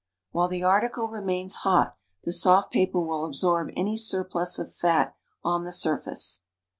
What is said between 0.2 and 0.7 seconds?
While the